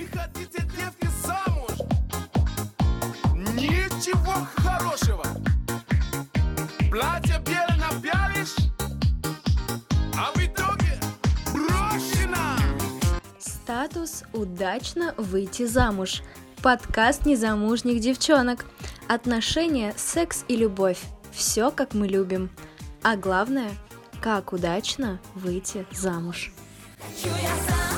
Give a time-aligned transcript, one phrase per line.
[0.00, 1.86] Вы хотите, девки, замуж?
[3.34, 5.22] Ничего хорошего.
[6.90, 8.56] Платье белое напялишь,
[10.16, 10.98] а в итоге
[11.52, 12.56] брошена.
[13.38, 16.22] Статус «Удачно выйти замуж».
[16.62, 18.64] Подкаст незамужних девчонок.
[19.06, 21.02] Отношения, секс и любовь.
[21.30, 22.48] Все, как мы любим.
[23.02, 23.70] А главное,
[24.22, 26.52] как удачно выйти замуж.
[26.98, 27.89] Хочу я замуж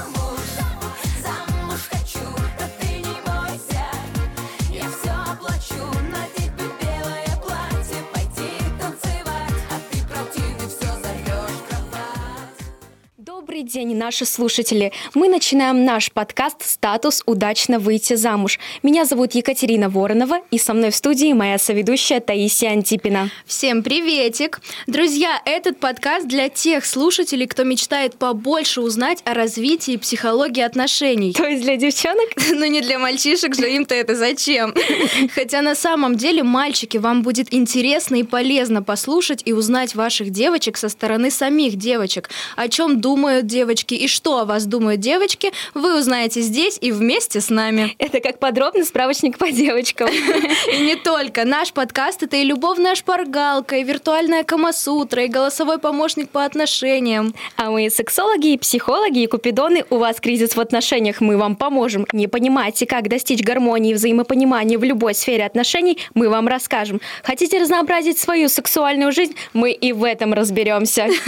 [13.73, 14.93] день, наши слушатели!
[15.15, 17.23] Мы начинаем наш подкаст «Статус.
[17.25, 18.59] Удачно выйти замуж».
[18.83, 23.31] Меня зовут Екатерина Воронова, и со мной в студии моя соведущая Таисия Антипина.
[23.47, 24.61] Всем приветик!
[24.87, 31.33] Друзья, этот подкаст для тех слушателей, кто мечтает побольше узнать о развитии психологии отношений.
[31.33, 32.29] То есть для девчонок?
[32.53, 34.75] Ну не для мальчишек же, им-то это зачем?
[35.35, 40.77] Хотя на самом деле, мальчики, вам будет интересно и полезно послушать и узнать ваших девочек
[40.77, 42.29] со стороны самих девочек.
[42.57, 43.62] О чем думают девочки
[43.95, 47.95] и что о вас думают девочки, вы узнаете здесь и вместе с нами.
[47.99, 50.09] Это как подробный справочник по девочкам.
[50.73, 51.45] И не только.
[51.45, 57.35] Наш подкаст— это и любовная шпаргалка, и виртуальная камасутра, и голосовой помощник по отношениям.
[57.57, 59.85] А мы сексологи, и психологи и купидоны.
[59.91, 62.07] У вас кризис в отношениях, мы вам поможем.
[62.13, 67.01] Не понимаете, как достичь гармонии и взаимопонимания в любой сфере отношений, мы вам расскажем.
[67.23, 71.09] Хотите разнообразить свою сексуальную жизнь, мы и в этом разберемся.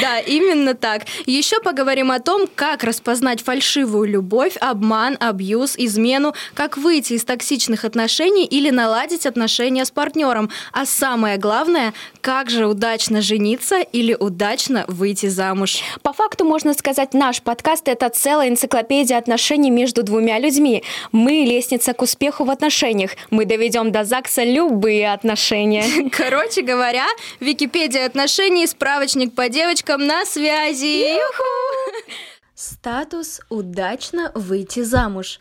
[0.00, 1.02] Да, именно так.
[1.26, 7.84] Еще поговорим о том, как распознать фальшивую любовь, обман, абьюз, измену, как выйти из токсичных
[7.84, 10.50] отношений или наладить отношения с партнером.
[10.72, 15.78] А самое главное, как же удачно жениться или удачно выйти замуж.
[16.02, 20.84] По факту можно сказать, наш подкаст это целая энциклопедия отношений между двумя людьми.
[21.12, 23.12] Мы лестница к успеху в отношениях.
[23.30, 25.84] Мы доведем до ЗАГСа любые отношения.
[26.12, 27.06] Короче говоря,
[27.40, 31.18] Википедия отношений, справочник по девочкам на связи.
[32.54, 35.40] Статус «Удачно выйти замуж».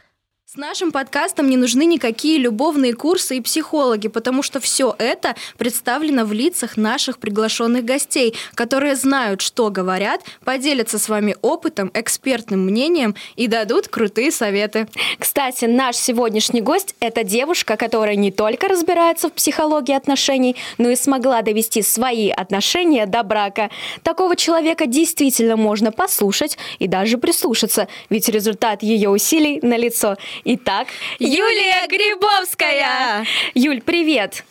[0.52, 6.26] С нашим подкастом не нужны никакие любовные курсы и психологи, потому что все это представлено
[6.26, 13.14] в лицах наших приглашенных гостей, которые знают, что говорят, поделятся с вами опытом, экспертным мнением
[13.36, 14.88] и дадут крутые советы.
[15.20, 20.96] Кстати, наш сегодняшний гость– это девушка, которая не только разбирается в психологии отношений, но и
[20.96, 23.70] смогла довести свои отношения до брака.
[24.02, 30.18] Такого человека действительно можно послушать и даже прислушаться, ведь результат ее усилий налицо.
[30.45, 30.88] Итак,
[31.19, 33.25] Юлия Грибовская!
[33.53, 34.45] Юль, привет!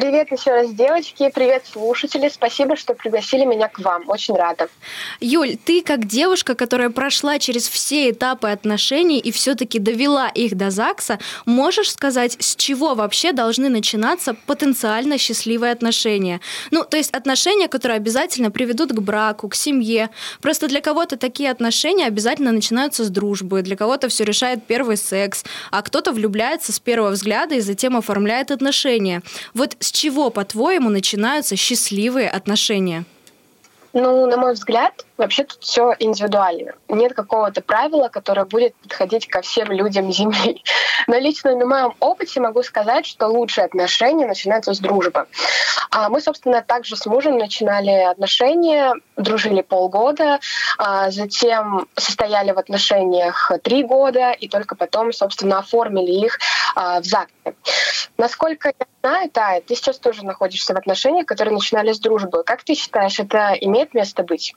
[0.00, 1.30] Привет еще раз, девочки.
[1.34, 2.30] Привет, слушатели.
[2.30, 4.08] Спасибо, что пригласили меня к вам.
[4.08, 4.70] Очень рада.
[5.20, 10.70] Юль, ты как девушка, которая прошла через все этапы отношений и все-таки довела их до
[10.70, 16.40] ЗАГСа, можешь сказать, с чего вообще должны начинаться потенциально счастливые отношения?
[16.70, 20.08] Ну, то есть отношения, которые обязательно приведут к браку, к семье.
[20.40, 25.44] Просто для кого-то такие отношения обязательно начинаются с дружбы, для кого-то все решает первый секс,
[25.70, 29.22] а кто-то влюбляется с первого взгляда и затем оформляет отношения.
[29.52, 33.04] Вот с чего, по-твоему, начинаются счастливые отношения?
[33.92, 36.74] Ну, на мой взгляд, вообще тут все индивидуально.
[36.88, 40.62] Нет какого-то правила, которое будет подходить ко всем людям Земли.
[41.08, 45.26] Но лично на моем опыте могу сказать, что лучшие отношения начинаются с дружбы.
[45.90, 50.38] А мы, собственно, также с мужем начинали отношения, дружили полгода,
[50.78, 56.38] а затем состояли в отношениях три года, и только потом, собственно, оформили их
[56.76, 57.56] а, в ЗАГСе.
[58.16, 62.42] Насколько я знаю, Тая, ты сейчас тоже находишься в отношениях, которые начинали с дружбы.
[62.44, 64.54] Как ты считаешь, это имеет место быть?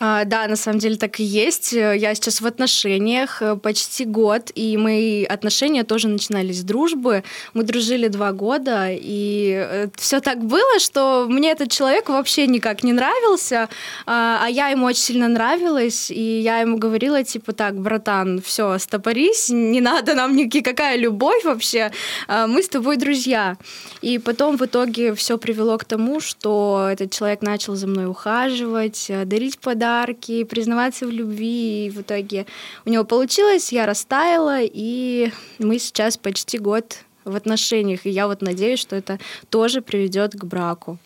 [0.00, 1.72] А, да, на самом деле так и есть.
[1.72, 7.24] Я сейчас в отношениях э, почти год, и мои отношения тоже начинались с дружбы.
[7.54, 12.92] Мы дружили два года, и все так было, что мне этот человек вообще никак не
[12.92, 13.68] нравился,
[14.06, 18.78] а, а я ему очень сильно нравилась, и я ему говорила, типа, так, братан, все,
[18.78, 21.90] стопорись, не надо нам никакая любовь вообще,
[22.28, 23.56] а, мы с тобой друзья.
[24.00, 29.06] И потом в итоге все привело к тому, что этот человек начал за мной ухаживать,
[29.08, 31.86] э, дарить подарки, подарки, признаваться в любви.
[31.86, 32.46] И в итоге
[32.84, 38.06] у него получилось, я растаяла, и мы сейчас почти год в отношениях.
[38.06, 39.18] И я вот надеюсь, что это
[39.50, 40.98] тоже приведет к браку.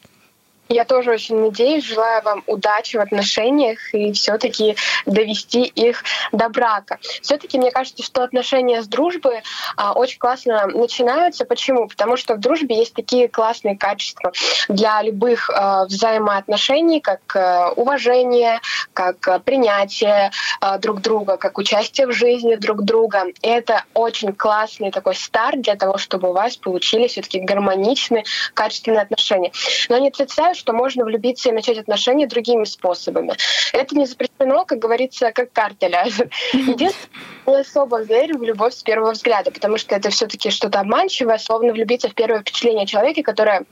[0.73, 6.03] Я тоже очень надеюсь, желаю вам удачи в отношениях и все-таки довести их
[6.33, 6.99] до брака.
[7.21, 9.43] Все-таки мне кажется, что отношения с дружбы
[9.77, 11.45] а, очень классно начинаются.
[11.45, 11.89] Почему?
[11.89, 14.33] Потому что в дружбе есть такие классные качества
[14.69, 18.61] для любых а, взаимоотношений, как а, уважение,
[18.95, 20.31] как а, принятие
[20.63, 23.27] а, друг друга, как участие в жизни друг друга.
[23.43, 28.25] И это очень классный такой старт для того, чтобы у вас получились все-таки гармоничные,
[28.55, 29.53] качественные отношения.
[29.91, 33.35] Но не отрицаю, что можно влюбиться и начать отношения другими способами.
[33.73, 36.31] Это не запрещено, как говорится, как карта ляжет.
[36.53, 37.11] Единственное,
[37.47, 41.73] я особо верю в любовь с первого взгляда, потому что это все-таки что-то обманчивое, словно
[41.73, 43.64] влюбиться в первое впечатление человека, которое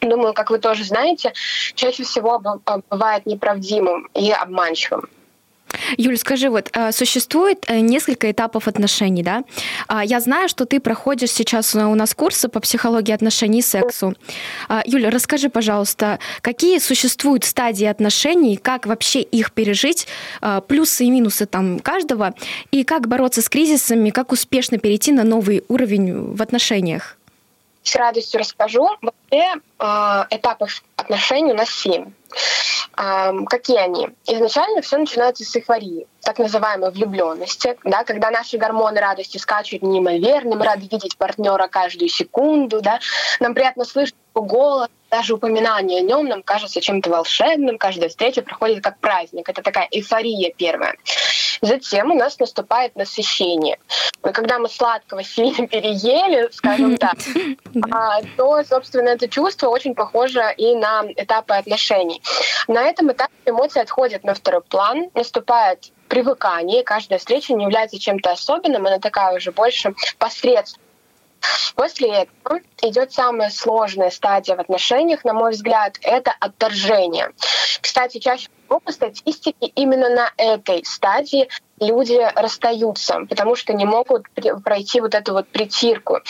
[0.00, 1.32] Думаю, как вы тоже знаете,
[1.74, 2.42] чаще всего
[2.90, 5.08] бывает неправдивым и обманчивым.
[5.96, 9.44] Юль, скажи, вот э, существует э, несколько этапов отношений, да?
[9.88, 14.14] А, я знаю, что ты проходишь сейчас у нас курсы по психологии отношений и сексу.
[14.68, 20.06] А, Юля, расскажи, пожалуйста, какие существуют стадии отношений, как вообще их пережить,
[20.40, 22.34] а, плюсы и минусы там каждого,
[22.70, 27.16] и как бороться с кризисами, как успешно перейти на новый уровень в отношениях?
[27.82, 28.88] С радостью расскажу.
[29.02, 29.60] Вообще
[30.30, 32.06] этапов отношений у нас семь.
[32.94, 34.10] Какие они?
[34.26, 40.54] Изначально все начинается с эйфории, так называемой влюбленности, да, когда наши гормоны радости скачут неимоверно,
[40.56, 43.00] мы рады видеть партнера каждую секунду, да,
[43.40, 48.42] нам приятно слышать его голос, даже упоминание о нем нам кажется чем-то волшебным, каждая встреча
[48.42, 49.48] проходит как праздник.
[49.48, 50.96] Это такая эйфория первая.
[51.60, 53.78] Затем у нас наступает насыщение.
[54.24, 57.14] Но когда мы сладкого сильно переели, скажем так,
[57.92, 62.20] а, то, собственно, это чувство очень похоже и на этапы отношений.
[62.66, 68.32] На этом этапе эмоции отходят на второй план, наступает привыкание, каждая встреча не является чем-то
[68.32, 70.83] особенным, она такая уже больше посредственная
[71.74, 77.30] После этого идет самая сложная стадия в отношениях, на мой взгляд, это отторжение.
[77.80, 81.48] Кстати, чаще всего по статистике именно на этой стадии
[81.80, 84.26] люди расстаются, потому что не могут
[84.64, 86.20] пройти вот эту вот притирку.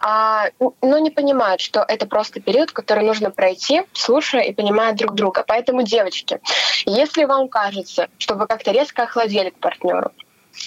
[0.00, 0.46] А,
[0.80, 5.44] но не понимают, что это просто период, который нужно пройти, слушая и понимая друг друга.
[5.46, 6.40] Поэтому, девочки,
[6.86, 10.12] если вам кажется, что вы как-то резко охладели к партнеру,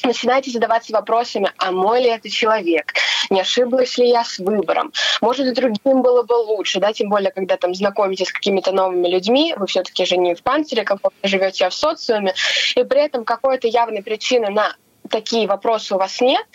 [0.03, 2.93] начинаете задаваться вопросами, а мой ли это человек,
[3.29, 4.91] не ошиблась ли я с выбором,
[5.21, 9.53] может другим было бы лучше, да, тем более, когда там знакомитесь с какими-то новыми людьми,
[9.57, 12.33] вы все-таки же не в панцире каком-то живете, а в социуме,
[12.75, 14.75] и при этом какой-то явной причины на
[15.09, 16.45] такие вопросы у вас нет,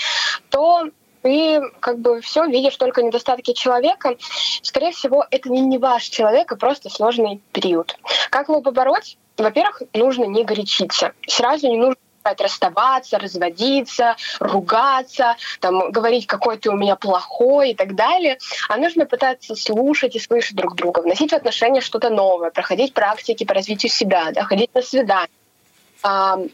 [0.51, 0.89] то
[1.23, 4.17] ты как бы все видишь только недостатки человека.
[4.63, 7.97] Скорее всего, это не, не ваш человек, а просто сложный период.
[8.31, 9.19] Как его побороть?
[9.37, 11.13] Во-первых, нужно не горячиться.
[11.27, 11.97] Сразу не нужно
[12.39, 18.39] расставаться, разводиться, ругаться, там, говорить, какой ты у меня плохой и так далее.
[18.69, 23.45] А нужно пытаться слушать и слышать друг друга, вносить в отношения что-то новое, проходить практики
[23.45, 25.29] по развитию себя, да, ходить на свидание.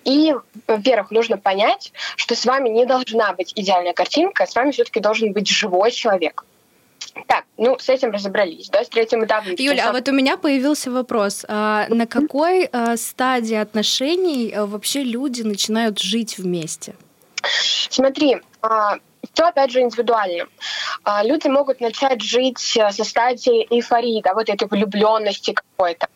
[0.04, 0.34] И,
[0.66, 5.00] во-первых, нужно понять, что с вами не должна быть идеальная картинка, а с вами все-таки
[5.00, 6.44] должен быть живой человек.
[7.26, 9.54] Так, ну с этим разобрались, да, с третьим этапом.
[9.56, 11.44] Юля, а вот у меня появился вопрос.
[11.48, 16.94] А на какой а, стадии отношений а, вообще люди начинают жить вместе?
[17.90, 18.96] Смотри, а,
[19.32, 20.46] все опять же индивидуально.
[21.04, 26.08] А, люди могут начать жить э, со стадии эйфории, да, вот этой влюбленности какой-то.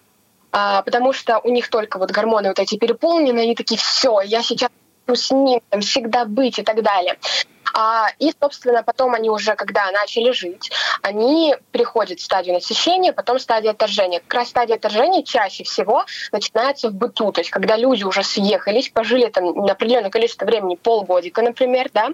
[0.52, 4.42] А, потому что у них только вот гормоны вот эти переполнены, они такие, все, я
[4.42, 4.70] сейчас
[5.06, 7.18] с ним там, всегда быть и так далее.
[7.74, 10.70] А, и, собственно, потом они уже, когда начали жить,
[11.02, 14.20] они переходят в стадию насыщения, потом стадия отторжения.
[14.20, 18.90] Как раз стадия отторжения чаще всего начинается в быту, то есть когда люди уже съехались,
[18.90, 22.10] пожили там на определенное количество времени, полгодика, например, да,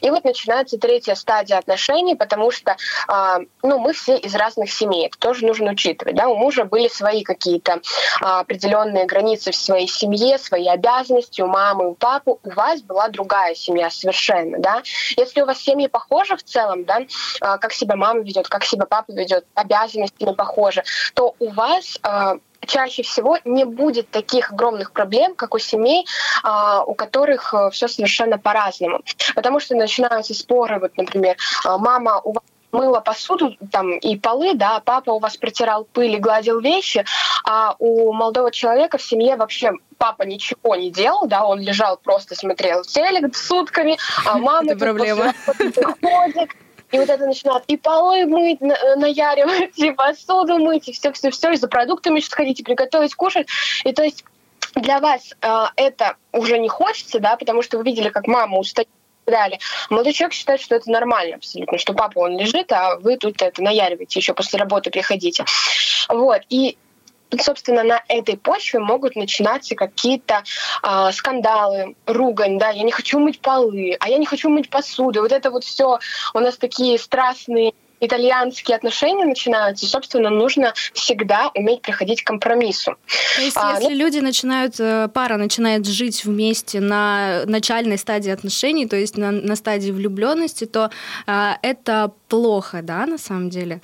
[0.00, 2.76] и вот начинается третья стадия отношений, потому что
[3.08, 6.14] а, ну, мы все из разных семей, это тоже нужно учитывать.
[6.14, 6.28] Да?
[6.28, 7.80] У мужа были свои какие-то
[8.20, 13.08] а, определенные границы в своей семье, свои обязанности, у мамы, у папы, у вас была
[13.08, 14.58] другая семья совершенно.
[14.58, 14.82] Да?
[15.16, 17.00] Если у вас семьи похожи в целом, да,
[17.40, 20.82] а, как себя мама ведет, как себя папа ведет, обязанности не похожи,
[21.14, 22.36] то у вас а,
[22.66, 26.06] чаще всего не будет таких огромных проблем, как у семей,
[26.42, 29.00] а, у которых все совершенно по-разному.
[29.34, 32.44] Потому что начинаются споры, вот, например, мама у вас
[32.74, 37.04] мыла посуду там и полы, да, папа у вас протирал пыль и гладил вещи,
[37.44, 42.34] а у молодого человека в семье вообще папа ничего не делал, да, он лежал просто
[42.34, 45.32] смотрел телек сутками, а мама это проблема.
[46.90, 51.66] И вот это начинает и полы мыть, наяривать, и посуду мыть, и все-все-все, и за
[51.66, 53.48] продуктами еще сходить, и приготовить, кушать.
[53.84, 54.24] И то есть
[54.76, 58.88] для вас э, это уже не хочется, да, потому что вы видели, как мама устает
[59.26, 59.58] далее.
[59.90, 63.62] Молодой человек считает, что это нормально абсолютно, что папа он лежит, а вы тут это
[63.62, 65.44] наяриваете, еще после работы приходите.
[66.08, 66.42] Вот.
[66.48, 66.76] И
[67.40, 70.44] собственно, на этой почве могут начинаться какие-то
[70.82, 75.22] а, скандалы, ругань, да, я не хочу мыть полы, а я не хочу мыть посуду.
[75.22, 75.98] Вот это вот все
[76.32, 82.96] у нас такие страстные итальянские отношения начинаются, собственно, нужно всегда уметь приходить к компромиссу.
[83.36, 88.86] То есть, А, если люди начинают, э, пара начинает жить вместе на начальной стадии отношений,
[88.86, 90.90] то есть на, на стадии влюбленности, то
[91.26, 93.80] а, это плохо, да, на самом деле?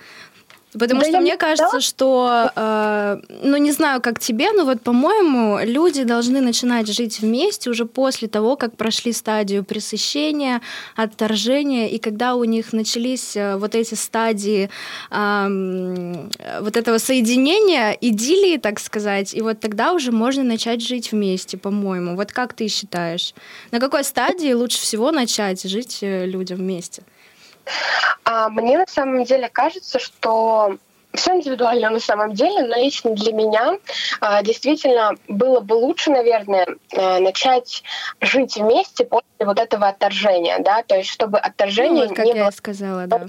[0.78, 4.82] Потому Да что мне кажется, сказала, что, э, ну не знаю, как тебе, но вот
[4.82, 10.60] по-моему люди должны начинать жить вместе уже после того, как прошли стадию пресыщения,
[10.94, 14.70] отторжения, и когда у них начались э, вот эти стадии
[15.10, 21.58] ам, вот этого соединения, идиллии, так сказать, и вот тогда уже можно начать жить вместе,
[21.58, 22.14] по-моему.
[22.14, 23.34] Вот как ты считаешь?
[23.72, 27.02] На какой стадии лучше всего начать жить э, людям вместе?
[28.24, 30.76] А мне на самом деле кажется, что
[31.14, 33.78] все индивидуально на самом деле, но лично для меня
[34.20, 37.82] а, действительно было бы лучше, наверное, а, начать
[38.20, 42.32] жить вместе после вот этого отторжения, да, то есть чтобы отторжение Ну, вот как не
[42.32, 43.26] я было сказала, да.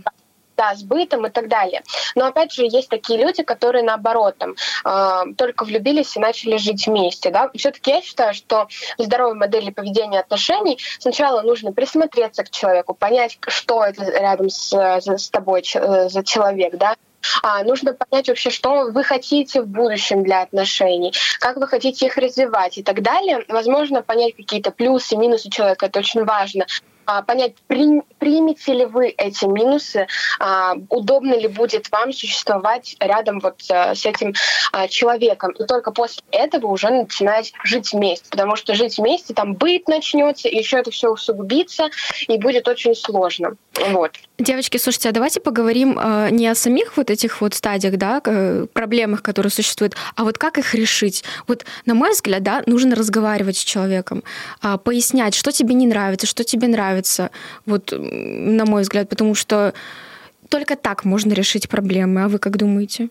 [0.61, 1.81] Да, с бытом и так далее.
[2.13, 6.85] Но опять же, есть такие люди, которые наоборот там э, только влюбились и начали жить
[6.85, 7.31] вместе.
[7.31, 7.49] Да?
[7.55, 13.39] Все-таки я считаю, что в здоровой модели поведения отношений сначала нужно присмотреться к человеку, понять,
[13.47, 16.95] что это рядом с, с тобой за человек, да,
[17.43, 22.17] а, нужно понять вообще, что вы хотите в будущем для отношений, как вы хотите их
[22.17, 23.45] развивать и так далее.
[23.47, 26.65] Возможно, понять какие-то плюсы, минусы человека, это очень важно.
[27.05, 30.05] А, понять, при- примете ли вы эти минусы,
[30.39, 34.35] а, удобно ли будет вам существовать рядом вот э, с этим
[34.71, 35.51] а, человеком.
[35.53, 40.47] И только после этого уже начинать жить вместе, потому что жить вместе, там быт начнется,
[40.47, 41.89] и еще это все усугубится,
[42.27, 43.55] и будет очень сложно.
[43.89, 44.11] Вот.
[44.37, 48.67] Девочки, слушайте, а давайте поговорим э, не о самих вот этих вот стадиях, да, к-
[48.73, 51.23] проблемах, которые существуют, а вот как их решить.
[51.47, 54.23] Вот, на мой взгляд, да, нужно разговаривать с человеком,
[54.61, 57.31] а, пояснять, что тебе не нравится, что тебе нравится,
[57.65, 59.73] вот, на мой взгляд, потому что
[60.49, 62.23] только так можно решить проблемы.
[62.23, 63.09] А вы как думаете?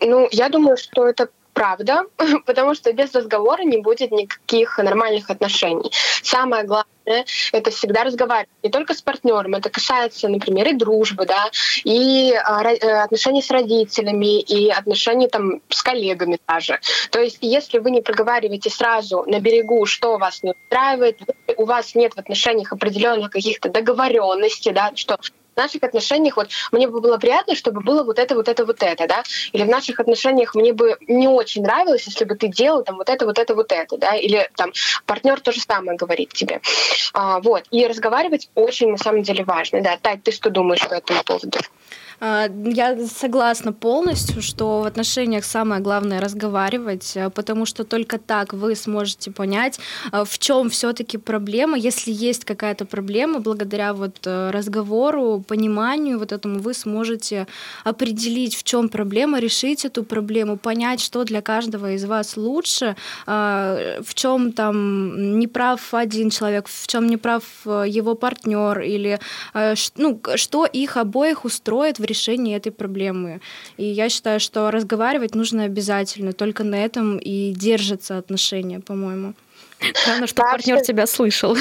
[0.00, 1.28] Ну, я думаю, что это
[1.60, 2.04] правда,
[2.46, 5.92] потому что без разговора не будет никаких нормальных отношений.
[6.22, 11.50] Самое главное— это всегда разговаривать не только с партнером, это касается, например, и дружбы, да,
[11.84, 16.80] и а, э, отношений с родителями, и отношений там с коллегами даже.
[17.10, 21.18] То есть, если вы не проговариваете сразу на берегу, что вас не устраивает,
[21.58, 25.18] у вас нет в отношениях определенных каких-то договоренностей, да, что
[25.56, 29.06] наших отношениях вот мне бы было приятно, чтобы было вот это, вот это, вот это,
[29.06, 32.96] да, или в наших отношениях мне бы не очень нравилось, если бы ты делал там
[32.96, 34.72] вот это, вот это, вот это, да, или там
[35.06, 36.60] партнер то же самое говорит тебе,
[37.12, 40.94] а, вот, и разговаривать очень на самом деле важно, да, Тать, ты что думаешь по
[40.94, 41.58] этому поводу?
[42.20, 48.52] А, Я согласна полностью, что в отношениях самое главное разговаривать, а, потому что только так
[48.52, 49.80] вы сможете понять,
[50.12, 51.78] а, в чем все-таки проблема.
[51.78, 57.46] Если есть какая-то проблема, благодаря вот э, разговору, пониманию вот этому, вы сможете
[57.84, 62.96] определить, в чем проблема, решить эту проблему, понять, что для каждого из вас лучше,
[63.26, 68.80] а, в чем там не прав один человек, в чем не прав э, его партнер
[68.80, 69.18] или
[69.54, 73.40] э, ну, что их обоих устроит в решении этой проблемы.
[73.78, 79.32] И я считаю, что разговаривать нужно обязательно, только на этом и держатся отношения, по-моему.
[80.04, 81.56] Главное, что Да, партнер тебя слышал.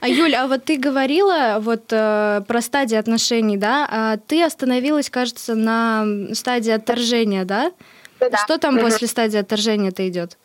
[0.00, 3.86] А Юль, а вот ты говорила вот э, про стадии отношений, да?
[3.88, 7.70] А ты остановилась, кажется, на стадии отторжения, да?
[8.18, 8.38] Да-да.
[8.38, 8.84] Что там Мгм.
[8.84, 10.36] после стадии отторжения-то идет?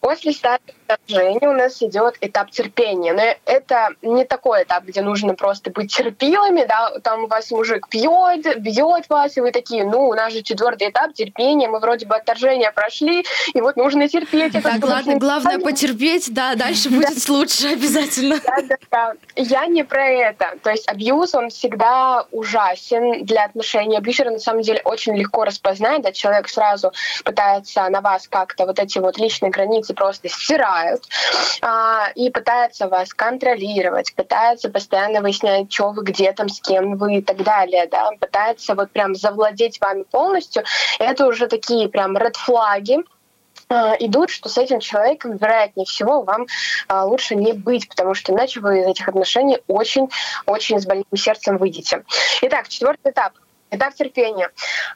[0.00, 3.12] После стадии отторжения у нас идет этап терпения.
[3.12, 7.88] Но это не такой этап, где нужно просто быть терпилами, да, там у вас мужик
[7.88, 12.06] пьет, бьет вас, и вы такие, ну, у нас же четвертый этап терпения, мы вроде
[12.06, 13.24] бы отторжение прошли,
[13.54, 14.54] и вот нужно терпеть.
[14.54, 15.18] это Так, ладно, сложно.
[15.18, 18.38] главное потерпеть, да, дальше будет лучше обязательно.
[18.44, 19.12] Да, да, да.
[19.36, 20.54] Я не про это.
[20.62, 23.96] То есть абьюз, он всегда ужасен для отношений.
[23.96, 26.92] Абьюзера на самом деле очень легко распознать, да, человек сразу
[27.24, 30.28] пытается на вас как-то вот эти вот личные границы просто
[30.76, 31.02] стирают
[31.62, 37.16] а, и пытается вас контролировать, пытается постоянно выяснять, что вы, где там, с кем вы
[37.16, 40.64] и так далее, да, пытается вот прям завладеть вами полностью.
[40.98, 42.98] Это уже такие прям ред флаги,
[43.68, 46.46] а, идут, что с этим человеком, вероятнее всего, вам
[46.88, 51.58] а, лучше не быть, потому что иначе вы из этих отношений очень-очень с больным сердцем
[51.58, 52.04] выйдете.
[52.42, 53.32] Итак, четвертый этап.
[53.70, 54.50] Этап терпения.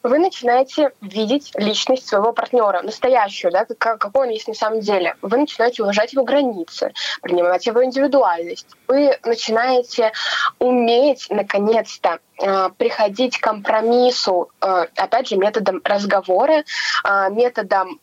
[0.05, 5.17] Вы начинаете видеть личность своего партнера, настоящую, да, как, какой он есть на самом деле.
[5.23, 8.69] Вы начинаете уважать его границы, принимать его индивидуальность.
[8.87, 10.13] Вы начинаете
[10.61, 16.63] уметь, наконец-то, э, приходить к компромиссу, э, опять же, методом разговора,
[17.05, 18.01] э, методом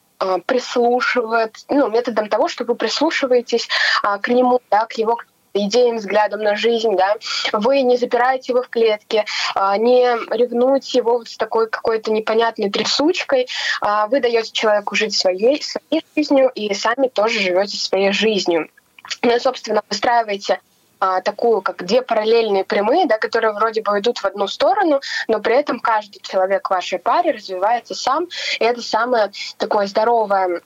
[0.47, 3.69] прислушивать, ну, методом того, что вы прислушиваетесь
[4.01, 5.19] а, к нему, да, к его
[5.65, 7.15] идеям, взглядом на жизнь, да,
[7.53, 10.03] вы не запираете его в клетке, а, не
[10.35, 13.47] ревнуете его вот с такой какой-то непонятной трясучкой,
[13.81, 18.69] а, вы даете человеку жить своей, своей жизнью и сами тоже живете своей жизнью.
[19.21, 20.59] Ну и, собственно, выстраиваете
[20.99, 25.39] а, такую, как две параллельные прямые, да, которые вроде бы идут в одну сторону, но
[25.39, 28.27] при этом каждый человек в вашей паре развивается сам,
[28.59, 30.61] и это самое такое здоровое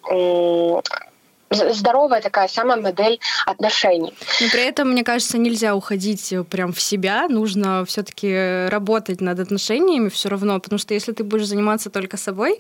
[1.51, 4.13] здоровая такая самая модель отношений.
[4.41, 10.09] Но при этом, мне кажется, нельзя уходить прям в себя, нужно все-таки работать над отношениями
[10.09, 12.57] все равно, потому что если ты будешь заниматься только собой,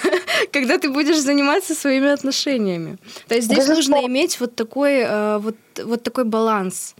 [0.52, 2.98] когда ты будешь заниматься своими отношениями.
[3.28, 5.38] То есть здесь нужно иметь вот такой, э,
[5.84, 6.94] вот такой баланс.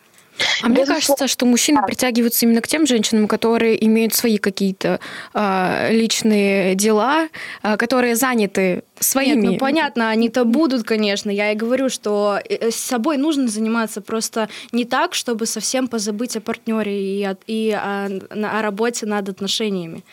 [0.62, 5.00] А мне кажется, что мужчины притягиваются именно к тем женщинам, которые имеют свои какие-то
[5.34, 7.28] э, личные дела,
[7.62, 9.40] э, которые заняты своими.
[9.40, 11.30] Нет, ну понятно, они-то будут, конечно.
[11.30, 16.36] Я и говорю, что э, с собой нужно заниматься просто не так, чтобы совсем позабыть
[16.36, 20.04] о партнере и, о, и о, о работе над отношениями.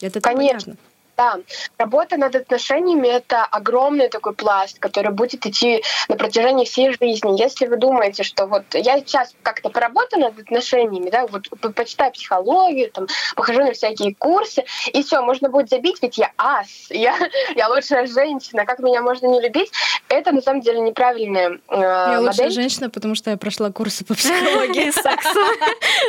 [0.00, 0.72] Это конечно.
[0.72, 0.89] понятно.
[1.20, 1.38] Да,
[1.76, 7.38] работа над отношениями— это огромный такой пласт, который будет идти на протяжении всей жизни.
[7.38, 11.42] Если вы думаете, что вот я сейчас как-то поработаю над отношениями, да, вот
[11.74, 16.86] почитаю психологию, там, похожу на всякие курсы, и все, можно будет забить, ведь я ас,
[16.88, 17.14] я,
[17.54, 19.70] я лучшая женщина, как меня можно не любить,
[20.08, 22.28] это на самом деле неправильная э, Я модель.
[22.28, 25.38] лучшая женщина, потому что я прошла курсы по психологии и сексу.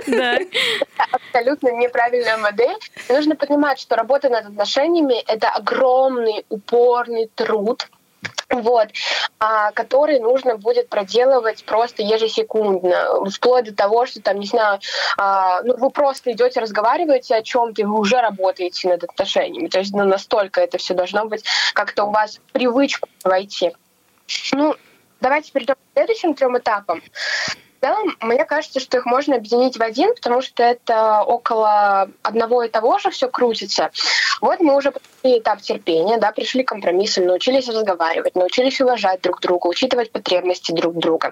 [1.12, 2.78] Абсолютно неправильная модель.
[3.10, 7.88] Нужно понимать, что работа над отношениями— это огромный, упорный труд,
[8.50, 8.90] вот,
[9.40, 14.80] а, который нужно будет проделывать просто ежесекундно, вплоть до того, что там, не знаю,
[15.18, 19.68] а, ну, вы просто идете, разговариваете о чем-то, вы уже работаете над отношениями.
[19.68, 21.44] То есть ну, настолько это все должно быть
[21.74, 23.74] как-то у вас привычку войти.
[24.54, 24.76] Ну,
[25.20, 27.02] давайте перейдем к следующим трем этапам.
[27.82, 32.62] В целом, мне кажется, что их можно объединить в один, потому что это около одного
[32.62, 33.90] и того же все крутится.
[34.40, 39.42] Вот мы уже прошли этап терпения, да, пришли к компромиссам, научились разговаривать, научились уважать друг
[39.42, 41.32] друга, учитывать потребности друг друга.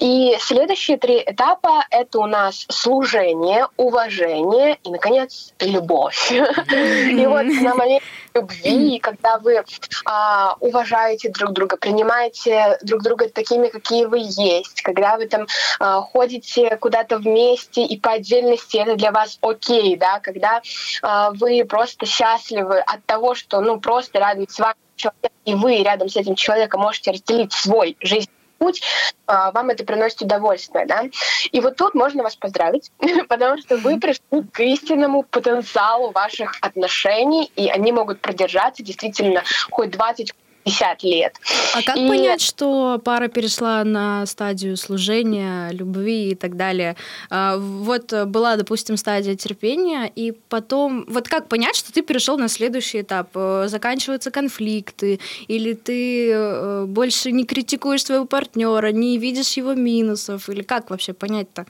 [0.00, 6.32] И следующие три этапа— это у нас служение, уважение и, наконец, любовь.
[6.32, 8.02] И вот на момент
[8.34, 9.64] любви, когда вы
[10.04, 15.46] а, уважаете друг друга, принимаете друг друга такими, какие вы есть, когда вы там
[15.78, 20.62] ходите куда-то вместе и по отдельности это для вас окей, да, когда
[21.02, 24.60] а, вы просто счастливы от того, что ну просто рядом с
[25.44, 28.82] и вы рядом с этим человеком можете разделить свой жизнь путь,
[29.26, 31.04] а, вам это приносит удовольствие, да.
[31.52, 32.90] И вот тут можно вас поздравить,
[33.28, 39.90] потому что вы пришли к истинному потенциалу ваших отношений, и они могут продержаться действительно хоть
[39.90, 40.32] 20
[40.66, 41.34] 50 лет.
[41.74, 46.96] А как И- понять, что пара перешла на стадию служения, любви и так далее?
[47.30, 51.04] А, Вот э, была, допустим, стадия терпения, и потом...
[51.08, 53.28] Вот как понять, что ты перешел на следующий этап?
[53.34, 60.48] Э, Заканчиваются конфликты, или ты э, больше не критикуешь своего партнера, не видишь его минусов,
[60.48, 61.64] или как вообще понять-то?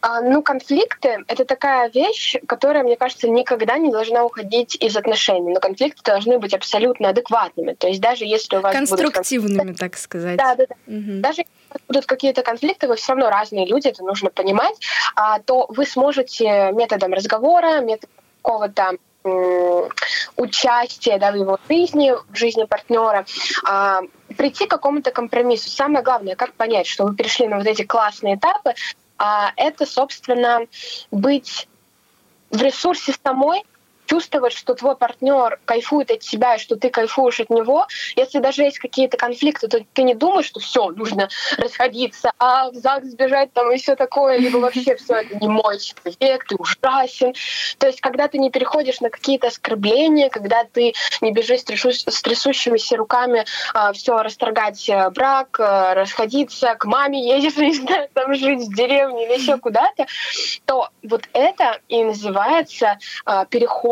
[0.00, 5.52] А, Ну, конфликты— это такая вещь, которая, мне кажется, никогда не должна уходить из отношений.
[5.52, 7.74] Но конфликты должны быть абсолютно адекватными.
[7.74, 10.36] То есть даже если у вас будут Конструктивными, так сказать.
[10.36, 10.74] Да, да, да.
[10.86, 11.20] Мгм.
[11.20, 14.76] Даже если будут какие-то конфликты, вы все равно разные люди, это нужно понимать,
[15.16, 18.10] а, то вы сможете методом разговора, методом
[18.42, 18.92] какого-то
[19.24, 19.88] м,
[20.36, 23.26] участия да, в его жизни, в жизни партнера,
[23.66, 24.00] а,
[24.36, 25.70] прийти к какому-то компромиссу.
[25.70, 28.74] Самое главное, как понять, что вы перешли на вот эти классные этапы,
[29.18, 30.60] а, это, собственно,
[31.10, 31.68] быть
[32.50, 33.62] в ресурсе самой,
[34.08, 37.86] чувствовать, что твой партнер кайфует от тебя и что ты кайфуешь от него.
[38.16, 42.74] Если даже есть какие-то конфликты, то ты не думаешь, что все, нужно расходиться, а в
[42.74, 47.34] ЗАГС сбежать там и все такое, либо вообще все это не мой человек, ты ужасен.
[47.78, 51.92] То есть, когда ты не переходишь на какие-то оскорбления, когда ты не бежишь с, трясу-
[51.92, 53.44] с трясущимися руками
[53.92, 59.26] все расторгать э, брак, э, расходиться, к маме едешь, не знаю, там жить в деревне
[59.26, 60.06] или еще куда-то,
[60.64, 63.44] то вот это и называется а,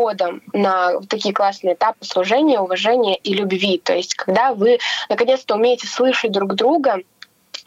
[0.07, 3.79] переходом на такие классные этапы служения, уважения и любви.
[3.83, 7.01] То есть когда вы наконец-то умеете слышать друг друга,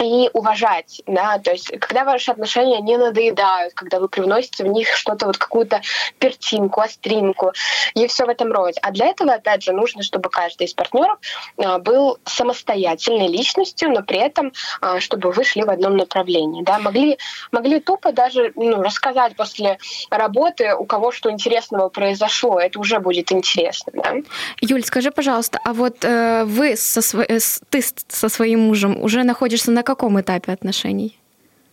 [0.01, 4.89] и уважать, да, то есть когда ваши отношения не надоедают, когда вы привносите в них
[4.95, 5.83] что-то, вот какую-то
[6.19, 7.53] пертинку, остринку
[7.95, 8.79] и все в этом роде.
[8.83, 11.19] А для этого, опять же, нужно, чтобы каждый из партнеров
[11.59, 16.79] а, был самостоятельной личностью, но при этом, а, чтобы вы шли в одном направлении, да,
[16.79, 17.19] могли,
[17.53, 19.79] могли тупо даже ну, рассказать после
[20.11, 24.15] работы, у кого что интересного произошло, это уже будет интересно, да.
[24.61, 29.25] Юль, скажи, пожалуйста, а вот э, вы со сво- э, ты со своим мужем уже
[29.25, 31.19] находишься на каком этапе отношений?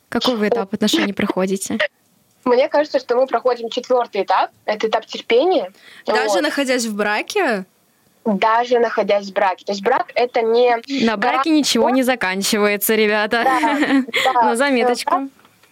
[0.10, 1.78] Какой вы этап отношений проходите?
[2.46, 5.72] Мне кажется, что мы проходим четвертый этап, это этап терпения.
[6.08, 6.42] Даже Вот.
[6.42, 7.66] находясь в браке,
[8.26, 9.66] даже находясь в браке.
[9.66, 13.44] То есть брак это не На браке ничего не заканчивается, ребята.
[13.44, 15.12] Да, На заметочку.
[15.12, 15.30] Брак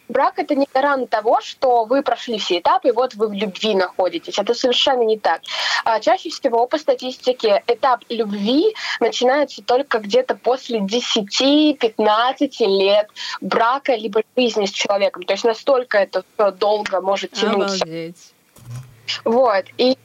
[0.10, 4.38] это не гарант того, что вы прошли все этапы, и вот вы в любви находитесь.
[4.38, 5.42] Это совершенно не так.
[5.84, 13.10] А, Чаще всего по статистике этап любви начинается только где-то после 10-15 лет
[13.42, 15.24] брака либо жизни с человеком.
[15.24, 17.84] То есть настолько это долго может тянуться.
[17.84, 18.34] обалдеть.
[19.24, 19.66] Вот.
[19.78, 19.98] И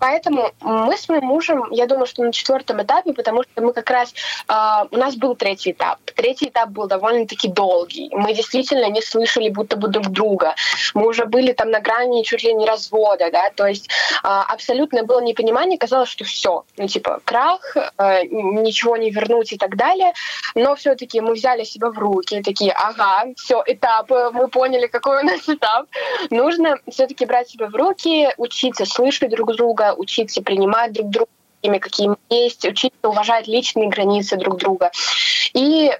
[0.00, 3.90] поэтому мы с моим мужем, я думаю, что на четвертом этапе, потому что мы как
[3.90, 4.14] раз...
[4.48, 5.98] а, у нас был третий этап.
[6.16, 8.10] Третий этап был довольно-таки долгий.
[8.12, 10.54] Мы действительно не слышали будто бы друг друга.
[10.94, 13.88] Мы уже были там на грани чуть ли не развода, да, то есть
[14.22, 19.58] а, абсолютное было непонимание, казалось, что все, ну типа крах, э, ничего не вернуть и
[19.58, 20.12] так далее.
[20.54, 25.26] Но все-таки мы взяли себя в руки, такие, ага, все, этапы, мы поняли, какой у
[25.26, 25.86] нас этап.
[26.30, 31.78] Нужно все-таки брать себя в руки, учиться слышать друг друга, учиться принимать друг друга такими,
[31.78, 34.90] какие мы есть, учиться уважать личные границы друг друга.
[35.52, 35.92] И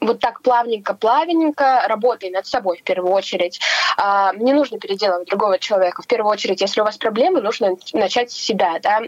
[0.00, 3.60] вот так плавненько-плавненько, работай над собой в первую очередь.
[3.96, 6.02] А, Не нужно переделывать другого человека.
[6.02, 9.00] В первую очередь, если у вас проблемы, нужно начать с себя, да,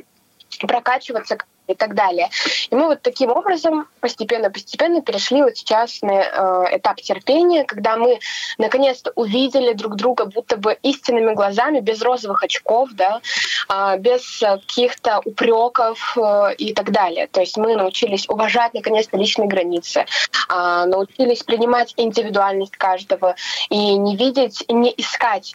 [0.67, 2.31] прокачиваться и так далее.
[2.71, 8.19] И мы вот таким образом постепенно-постепенно перешли вот сейчас на э, этап терпения, когда мы
[8.57, 13.21] наконец-то увидели друг друга будто бы истинными глазами, без розовых очков, да,
[13.69, 17.27] а, без э, каких-то упреков э, и так далее.
[17.27, 20.07] То есть мы научились уважать наконец-то личные границы,
[20.49, 23.37] а, научились принимать индивидуальность каждого
[23.69, 25.55] и не видеть, не искать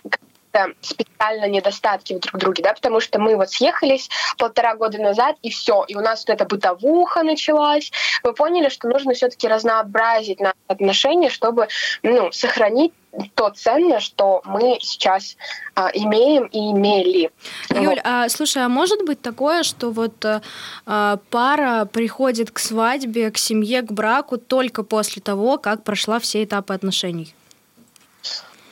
[0.53, 5.35] какие-то специально недостатки в друг друге, да, потому что мы вот съехались полтора года назад,
[5.41, 7.91] и все, и у нас вот эта бытовуха началась.
[8.23, 11.67] Мы поняли, что нужно все-таки разнообразить наши отношения, чтобы
[12.03, 12.93] ну, сохранить
[13.35, 15.37] то ценное, что мы сейчас
[15.75, 17.31] а, имеем и имели.
[17.69, 20.41] Юль, а слушай, а может быть такое, что вот э,
[20.87, 26.43] а, пара приходит к свадьбе, к семье, к браку только после того, как прошла все
[26.43, 27.35] этапы отношений?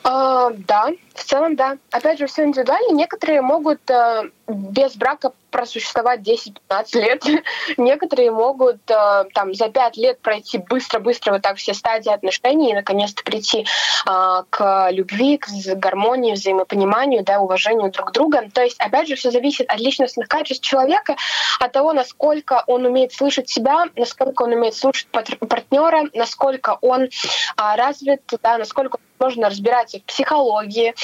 [0.04, 1.78] А, да, в целом, да.
[1.90, 2.94] Опять же, все индивидуально.
[2.94, 7.24] Некоторые могут э, без брака просуществовать 10-15 лет.
[7.76, 12.74] Некоторые могут э, там за 5 лет пройти быстро-быстро вот так все стадии отношений и
[12.74, 13.66] наконец-то прийти
[14.06, 18.48] а, к любви, к гармонии, взаимопониманию, да, уважению друг друга.
[18.52, 21.16] То есть, опять же, все зависит от личностных качеств человека,
[21.60, 27.08] от того, насколько он умеет слышать себя, насколько он умеет слушать партнера, насколько он
[27.56, 30.94] а, развит, да, насколько можно разбираться в психологии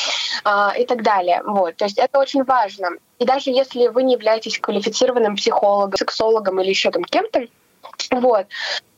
[0.45, 1.43] а, и так далее.
[1.45, 1.77] Вот.
[1.77, 2.91] То есть это очень важно.
[3.19, 7.47] И даже если вы не являетесь квалифицированным психологом, сексологом или еще там кем-то,
[8.13, 8.47] вот,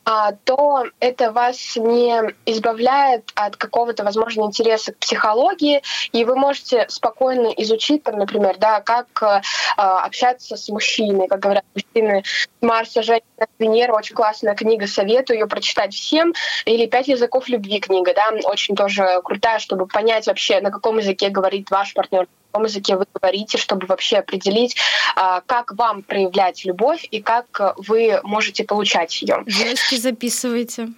[0.03, 7.47] то это вас не избавляет от какого-то, возможно, интереса к психологии, и вы можете спокойно
[7.57, 9.41] изучить, там, например, да, как э,
[9.77, 12.23] общаться с мужчиной, как говорят мужчины,
[12.61, 13.21] Марса, Женя,
[13.59, 16.33] Венера, очень классная книга, советую ее прочитать всем,
[16.65, 21.29] или «Пять языков любви» книга, да, очень тоже крутая, чтобы понять вообще, на каком языке
[21.29, 24.75] говорит ваш партнер, на каком языке вы говорите, чтобы вообще определить,
[25.15, 29.43] а, как вам проявлять любовь и как вы можете получать ее.
[29.91, 30.89] Девочки, записывайте.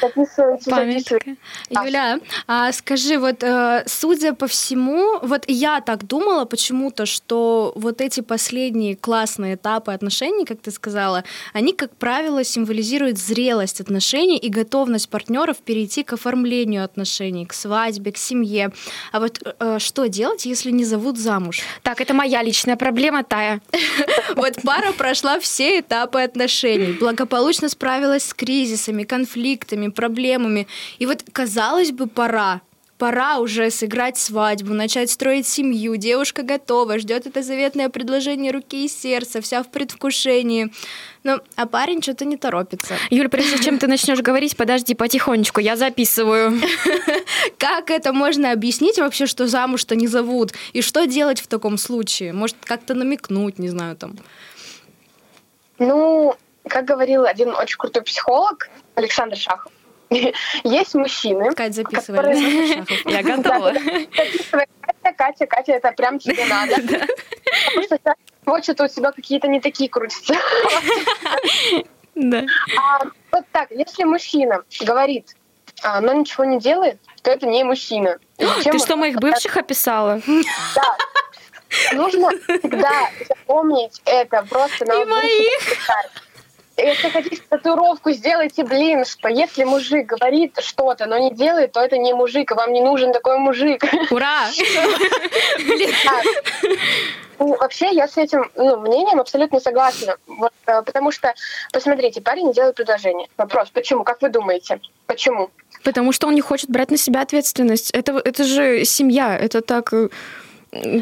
[0.00, 1.36] Записывайте.
[1.70, 8.00] Юля, а скажи, вот э, судя по всему, вот я так думала почему-то, что вот
[8.00, 14.48] эти последние классные этапы отношений, как ты сказала, они, как правило, символизируют зрелость отношений и
[14.48, 18.72] готовность партнеров перейти к оформлению отношений, к свадьбе, к семье.
[19.12, 21.60] А вот э, что делать, если не зовут замуж?
[21.82, 23.60] Так, это моя личная проблема, Тая.
[24.36, 30.66] Вот пара прошла все этапы отношений, благополучно справилась с кризисами, конфликтами, проблемами.
[30.98, 32.60] И вот, казалось бы, пора.
[32.98, 35.96] Пора уже сыграть свадьбу, начать строить семью.
[35.96, 40.72] Девушка готова, ждет это заветное предложение руки и сердца, вся в предвкушении.
[41.24, 42.94] Ну, а парень что-то не торопится.
[43.10, 46.60] Юль, прежде чем ты начнешь говорить, подожди потихонечку, я записываю.
[47.58, 50.52] Как это можно объяснить вообще, что замуж-то не зовут?
[50.72, 52.32] И что делать в таком случае?
[52.32, 54.16] Может, как-то намекнуть, не знаю, там.
[55.80, 56.36] Ну,
[56.68, 59.72] как говорил один очень крутой психолог, Александр Шахов.
[60.64, 62.18] Есть мужчины, Кать, записывай.
[62.18, 63.12] Которые- Александр Шахов.
[63.12, 63.72] Я готова.
[63.72, 66.76] Катя, Катя, Катя, это прям тебе надо.
[66.76, 70.34] Потому что сейчас вот что-то у тебя какие-то не такие крутятся.
[72.14, 72.42] Да.
[72.78, 75.34] А, вот так, если мужчина говорит,
[75.82, 78.18] а, но ничего не делает, то это не мужчина.
[78.36, 80.20] Ты что, моих бывших описала?
[80.26, 80.96] Да.
[81.94, 85.78] Нужно всегда запомнить это просто на И моих.
[86.76, 91.98] Если хотите татуировку, сделайте, блин, что если мужик говорит что-то, но не делает, то это
[91.98, 93.84] не мужик, и вам не нужен такой мужик.
[94.10, 94.48] Ура!
[97.38, 100.16] Ну, Вообще, я с этим ну, мнением абсолютно согласна.
[100.28, 101.34] Вот, э, потому что,
[101.72, 103.26] посмотрите, парень не делает предложение.
[103.36, 104.04] Вопрос, почему?
[104.04, 104.80] Как вы думаете?
[105.06, 105.50] Почему?
[105.82, 107.90] Потому что он не хочет брать на себя ответственность.
[107.90, 109.92] Это, это же семья, это так...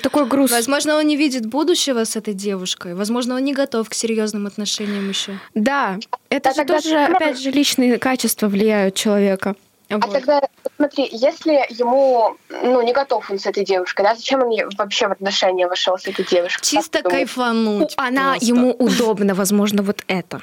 [0.03, 0.51] Такой груз.
[0.51, 2.95] Возможно, он не видит будущего с этой девушкой.
[2.95, 5.39] Возможно, он не готов к серьезным отношениям еще.
[5.55, 9.55] Да, это А же тогда тоже, опять же, личные качества влияют человека.
[9.89, 10.13] А Вот.
[10.13, 10.41] тогда,
[10.77, 15.13] смотри, если ему, ну, не готов он с этой девушкой, да, зачем он вообще в
[15.13, 16.65] отношения вошел с этой девушкой?
[16.65, 17.95] Чисто кайфануть.
[17.97, 18.47] Она просто.
[18.47, 20.43] ему удобно, возможно, вот это.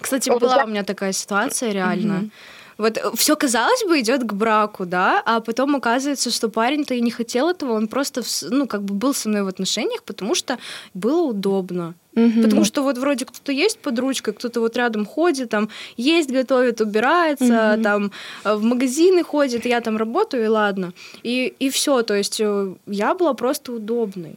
[0.00, 2.14] Кстати, Вот была я- у меня такая ситуация, реально.
[2.14, 2.30] Мгм.
[2.78, 7.10] Вот все, казалось бы, идет к браку, да, а потом оказывается, что парень-то и не
[7.10, 10.58] хотел этого, он просто, ну, как бы был со мной в отношениях, потому что
[10.94, 11.94] было удобно.
[12.14, 12.42] Мгм.
[12.42, 16.80] Потому что вот вроде кто-то есть под ручкой, кто-то вот рядом ходит, там есть, готовит,
[16.80, 17.82] убирается, Мгм.
[17.82, 18.12] там
[18.44, 20.92] э, в магазины ходит, я там работаю, и ладно.
[21.24, 24.36] И, и все, то есть э, я была просто удобной.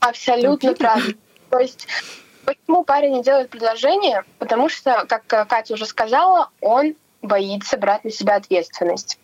[0.00, 0.74] Абсолютно Обидно.
[0.74, 1.14] правильно.
[1.50, 1.86] То есть,
[2.44, 4.22] почему парень не делает предложение?
[4.38, 9.18] Потому что, как э, Катя уже сказала, он боится брать на себя ответственность.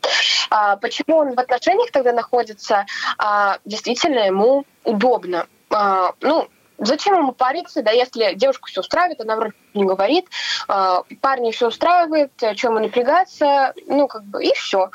[0.51, 2.87] А, почему он в отношениях тогда находится?
[3.19, 5.47] А, действительно, ему удобно.
[5.71, 10.27] А, ну, зачем ему париться, да, если девушку все устраивает, она вроде не говорит,
[10.67, 14.91] а, парня все устраивает, чем ему напрягаться, ну, как бы, и все.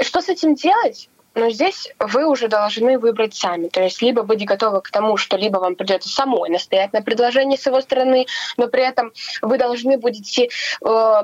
[0.00, 1.08] Что с этим делать?
[1.34, 3.68] Но здесь вы уже должны выбрать сами.
[3.68, 7.56] То есть либо быть готовы к тому, что либо вам придется самой настоять на предложении
[7.56, 10.48] с его стороны, но при этом вы должны будете
[10.84, 11.22] э,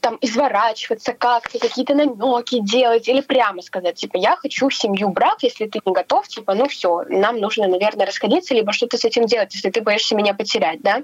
[0.00, 5.66] там изворачиваться как-то, какие-то намеки делать или прямо сказать, типа, я хочу семью, брак, если
[5.66, 9.54] ты не готов, типа, ну все, нам нужно, наверное, расходиться, либо что-то с этим делать,
[9.54, 11.02] если ты боишься меня потерять, да.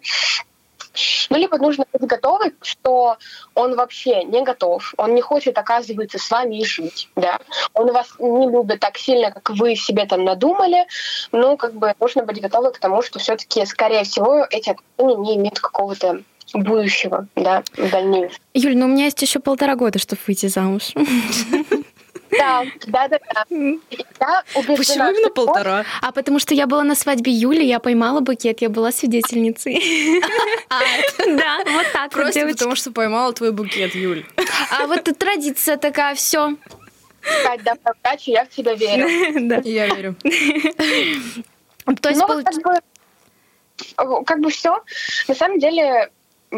[1.31, 3.17] Ну, либо нужно быть готовы, что
[3.55, 7.39] он вообще не готов, он не хочет, оказывается, с вами и жить, да.
[7.73, 10.87] Он вас не любит так сильно, как вы себе там надумали,
[11.33, 15.17] ну, как бы нужно быть готовы к тому, что все таки скорее всего, эти отношения
[15.17, 18.39] не имеют какого-то будущего, да, в дальнейшем.
[18.55, 20.93] Юль, ну у меня есть еще полтора года, чтобы выйти замуж.
[22.39, 23.45] Да, да, да, да.
[23.51, 28.69] Я убеждена, что А потому что я была на свадьбе Юли, я поймала букет, я
[28.69, 30.21] была свидетельницей.
[31.19, 34.25] Да, вот так вот, Просто потому что поймала твой букет, Юль.
[34.71, 36.57] А вот традиция такая, все.
[37.43, 37.75] Кать, да,
[38.27, 39.09] я в тебя верю.
[39.49, 39.61] Да.
[39.65, 40.15] Я верю.
[42.01, 42.21] То есть,
[43.97, 44.83] Ну, как бы все.
[45.29, 46.11] На самом деле,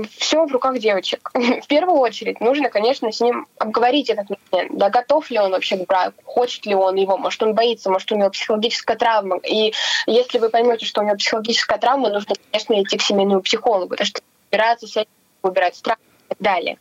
[0.05, 1.31] все в руках девочек.
[1.35, 4.77] В первую очередь нужно, конечно, с ним обговорить этот момент.
[4.77, 8.11] Да, готов ли он вообще к браку, хочет ли он его, может, он боится, может,
[8.13, 9.39] у него психологическая травма.
[9.39, 9.73] И
[10.07, 14.07] если вы поймете, что у него психологическая травма, нужно, конечно, идти к семейному психологу, потому
[14.07, 15.11] что разбираться с этим,
[15.43, 15.99] убирать страх
[16.39, 16.79] далее.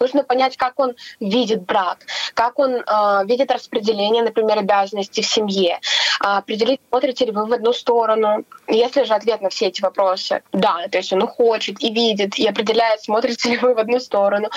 [0.00, 1.98] Нужно понять, как он видит брак,
[2.34, 5.80] как он э, видит распределение, например, обязанностей в семье,
[6.20, 8.44] А, определить, смотрите ли вы в одну сторону.
[8.68, 12.46] Если же ответ на все эти вопросы да, то есть он хочет и видит, и
[12.46, 14.48] определяет, смотрите ли вы в одну сторону,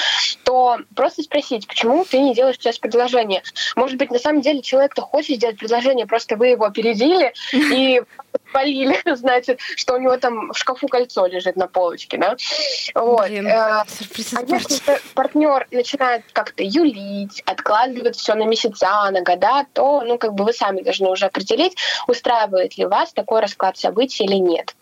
[0.43, 3.43] то просто спросить, почему ты не делаешь сейчас предложение.
[3.75, 8.01] Может быть, на самом деле человек-то хочет сделать предложение, просто вы его опередили и
[8.53, 12.35] полили, значит, что у него там в шкафу кольцо лежит на полочке, да?
[12.95, 13.27] Вот.
[13.27, 20.01] Блин, Э, а если партнер начинает как-то юлить, откладывать все на месяца, на года, то,
[20.01, 21.75] ну, как бы вы сами должны уже определить,
[22.07, 24.75] устраивает ли вас такой расклад событий или нет.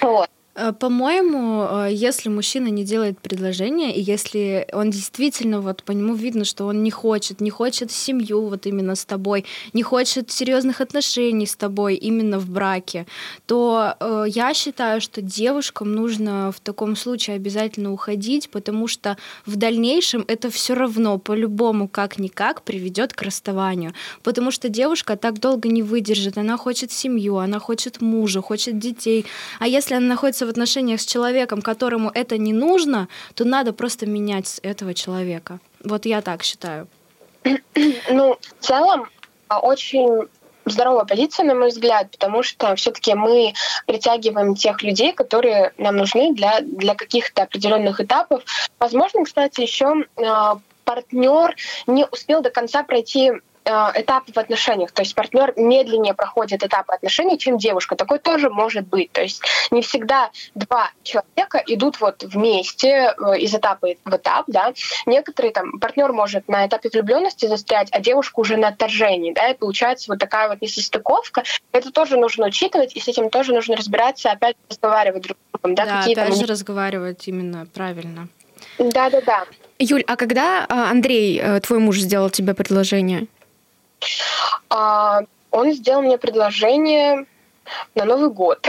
[0.00, 0.28] Вот.
[0.58, 6.14] Э, По-моему, э, если мужчина не делает предложение, и если он действительно, вот по нему
[6.14, 10.80] видно, что он не хочет, не хочет семью вот именно с тобой, не хочет серьезных
[10.80, 13.06] отношений с тобой именно в браке,
[13.46, 19.16] то э, я считаю, что девушкам нужно в таком случае обязательно уходить, потому что
[19.46, 23.92] в дальнейшем это все равно по-любому как-никак приведет к расставанию.
[24.24, 29.24] Потому что девушка так долго не выдержит, она хочет семью, она хочет мужа, хочет детей.
[29.60, 34.06] А если она находится в отношениях с человеком, которому это не нужно, то надо просто
[34.06, 35.60] менять этого человека.
[35.84, 36.88] Вот я так считаю.
[38.10, 39.08] Ну, в целом,
[39.48, 40.28] а, очень
[40.64, 43.54] здоровая позиция, на мой взгляд, потому что все-таки мы
[43.86, 48.42] притягиваем тех людей, которые нам нужны для, для каких-то определенных этапов.
[48.78, 50.04] Возможно, кстати, еще
[50.84, 51.54] партнер
[51.86, 53.32] не успел до конца пройти
[53.68, 54.92] этапы в отношениях.
[54.92, 57.96] То есть партнер медленнее проходит этапы отношений, чем девушка.
[57.96, 59.12] Такое тоже может быть.
[59.12, 64.72] То есть не всегда два человека идут вот вместе э, из этапа в этап, да.
[65.06, 69.54] Некоторые там партнер может на этапе влюбленности застрять, а девушка уже на отторжении, да, и
[69.54, 71.44] получается вот такая вот несостыковка.
[71.72, 75.74] Это тоже нужно учитывать, и с этим тоже нужно разбираться, опять разговаривать друг с другом,
[75.74, 78.28] да, да какие опять же разговаривать именно правильно.
[78.78, 79.44] Да, да, да.
[79.78, 83.26] Юль, а когда а, Андрей, э, твой муж, сделал тебе предложение?
[84.70, 87.26] А, он сделал мне предложение
[87.94, 88.66] на Новый год.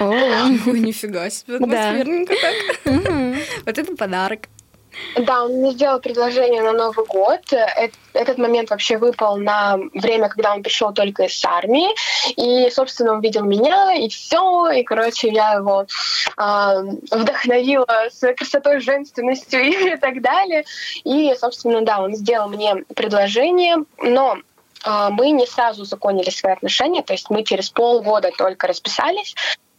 [0.00, 0.04] О,
[0.66, 2.94] нифига себе, атмосферненько так.
[3.66, 4.48] Вот это подарок.
[5.16, 7.40] Да, он мне сделал предложение на Новый год.
[8.12, 11.88] Этот момент вообще выпал на время, когда он пришел только из армии.
[12.36, 14.70] И, собственно, он видел меня, и все.
[14.70, 15.86] И, короче, я его
[16.36, 19.60] э, вдохновила своей красотой, женственностью
[19.94, 20.64] и так далее.
[21.04, 23.84] И, собственно, да, он сделал мне предложение.
[23.98, 24.38] Но
[24.84, 29.34] мы не сразу законили свои отношения, то есть мы через полгода только расписались,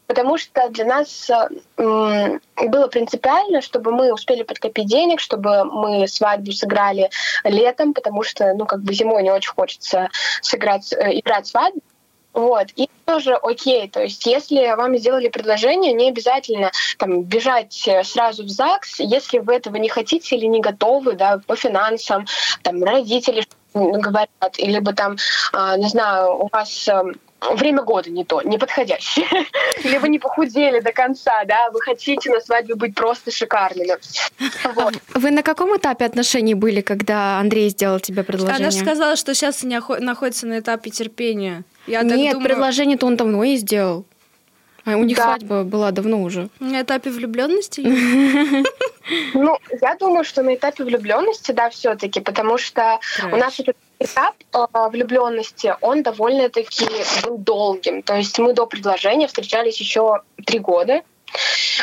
[0.07, 1.29] потому что для нас
[1.77, 7.09] было принципиально, чтобы мы успели подкопить денег, чтобы мы свадьбу сыграли
[7.43, 10.09] летом, потому что, ну, как бы зимой не очень хочется
[10.41, 11.81] сыграть, э, играть свадьбу.
[12.33, 12.67] Вот.
[12.75, 18.43] И тоже окей, то есть если вам сделали предложение, не обязательно там, бежать э, сразу
[18.43, 22.25] в ЗАГС, если вы этого не хотите или не готовы, да, по финансам,
[22.63, 25.17] там, родители говорят, или бы там,
[25.51, 27.15] а, не знаю, у вас эм,
[27.51, 29.25] время года не то, не подходящее.
[29.83, 33.97] Или вы не похудели до конца, да, вы хотите на свадьбе быть просто шикарными.
[34.75, 34.95] Вот.
[35.13, 38.57] Вы на каком этапе отношений были, когда Андрей сделал тебе предложение?
[38.57, 41.63] Она же сказала, что сейчас находится на этапе терпения.
[41.87, 42.47] Я Нет, думаю...
[42.47, 44.05] предложение-то он давно и сделал.
[44.85, 45.23] А у них да.
[45.23, 46.49] свадьба была давно уже.
[46.59, 47.81] На этапе влюбленности?
[49.33, 54.35] Ну, я думаю, что на этапе влюбленности, да, все-таки, потому что у нас этот этап
[54.53, 56.85] э, влюбленности, он довольно-таки
[57.25, 58.01] был долгим.
[58.01, 61.01] То есть мы до предложения встречались еще три года.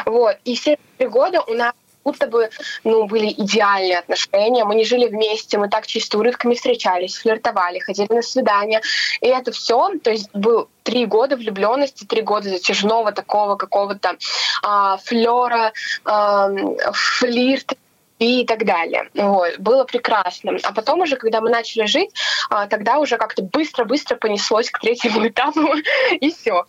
[0.06, 0.36] Вот.
[0.44, 2.50] И все три года у нас будто бы
[2.84, 4.64] ну, были идеальные отношения.
[4.64, 8.82] Мы не жили вместе, мы так чисто урывками встречались, флиртовали, ходили на свидания.
[9.20, 14.16] И это все, то есть был три года влюбленности, три года затяжного такого какого-то
[14.62, 15.72] а, флера,
[16.04, 16.50] а,
[16.92, 17.76] флирта
[18.18, 19.08] и так далее.
[19.14, 19.58] Вот.
[19.58, 20.58] Было прекрасно.
[20.62, 22.10] А потом уже, когда мы начали жить,
[22.50, 25.74] а, тогда уже как-то быстро-быстро понеслось к третьему этапу,
[26.20, 26.66] и все.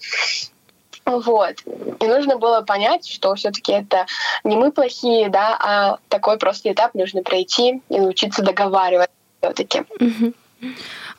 [1.06, 1.56] Вот.
[2.00, 4.06] И нужно было понять, что все-таки это
[4.44, 9.10] не мы плохие, да, а такой просто этап нужно пройти и научиться договаривать
[9.40, 9.84] все-таки.
[10.00, 10.34] Угу.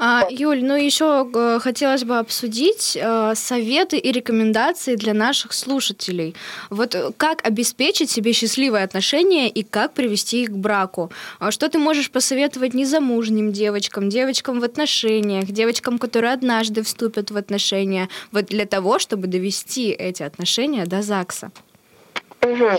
[0.04, 6.34] А, Юль, ну еще э, хотелось бы обсудить э, советы и рекомендации для наших слушателей.
[6.70, 11.12] Вот э, как обеспечить себе счастливые отношения и как привести их к браку?
[11.38, 17.36] А что ты можешь посоветовать незамужним девочкам, девочкам в отношениях, девочкам, которые однажды вступят в
[17.36, 21.52] отношения, вот для того, чтобы довести эти отношения до ЗАГСа?
[22.40, 22.70] Угу.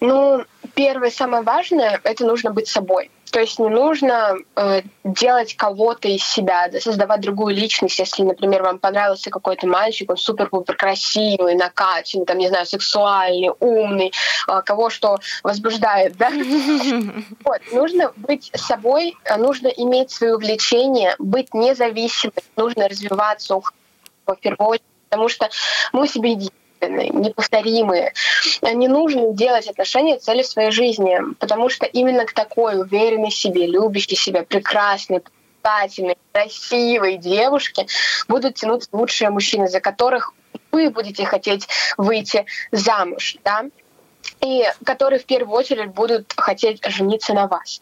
[0.00, 3.10] Ну, первое, самое важное, это нужно быть собой.
[3.30, 7.98] То есть не нужно э, делать кого-то из себя, да, создавать другую личность.
[7.98, 14.12] Если, например, вам понравился какой-то мальчик, он супер-пупер красивый, накачанный, там, не знаю, сексуальный, умный,
[14.48, 16.30] э, кого что возбуждает, да.
[17.44, 23.60] Вот, нужно быть собой, нужно иметь свои увлечения, быть независимым, нужно развиваться
[24.26, 25.48] в первую очередь, потому что
[25.92, 26.36] мы себе
[26.86, 28.12] неповторимые.
[28.62, 34.16] Не нужно делать отношения целью своей жизни, потому что именно к такой уверенной себе, любящей
[34.16, 35.22] себя, прекрасной,
[35.68, 37.86] привлекательной, красивой девушке
[38.28, 40.32] будут тянуться лучшие мужчины, за которых
[40.72, 43.66] вы будете хотеть выйти замуж, да,
[44.40, 47.80] и которые в первую очередь будут хотеть жениться на вас.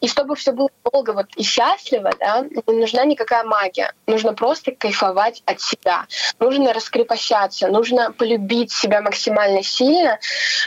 [0.00, 3.92] И чтобы все было долго вот и счастливо, да, не нужна никакая магия.
[4.06, 6.06] Нужно просто кайфовать от себя.
[6.38, 10.18] Нужно раскрепощаться, нужно полюбить себя максимально сильно.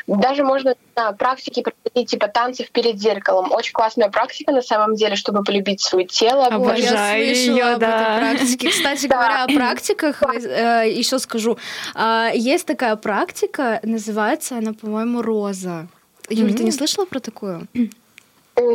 [0.07, 3.51] Даже можно на практике проводить типа танцев перед зеркалом.
[3.51, 6.47] Очень классная практика на самом деле, чтобы полюбить свое тело.
[6.47, 8.17] Обожаю Я слышала ее, да.
[8.17, 8.69] практике.
[8.69, 11.57] Кстати говоря, о практиках, э, еще скажу.
[11.95, 15.87] А, есть такая практика, называется она, по-моему, роза.
[16.29, 17.67] Юля, ты не слышала про такую?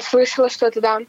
[0.00, 1.00] Слышала что-то, да.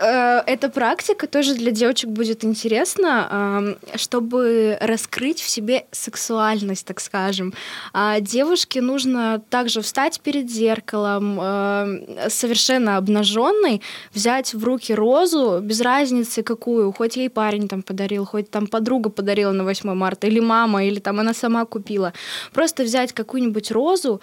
[0.00, 7.52] Э, Эта практика тоже для девочек будет интересна, чтобы раскрыть в себе сексуальность, так скажем.
[7.92, 13.82] А девушке нужно также встать перед зеркалом, э, совершенно обнаженной,
[14.12, 19.10] взять в руки розу, без разницы какую, хоть ей парень там подарил, хоть там подруга
[19.10, 22.12] подарила на 8 марта, или мама, или там она сама купила.
[22.52, 24.20] Просто взять какую-нибудь розу,